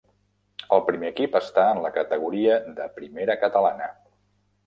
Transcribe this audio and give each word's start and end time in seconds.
El 0.75 0.79
primer 0.87 1.11
equip 1.13 1.35
està 1.39 1.65
en 1.73 1.81
la 1.83 1.91
categoria 1.99 2.57
de 2.79 2.87
Primera 2.97 3.35
Catalana. 3.45 3.91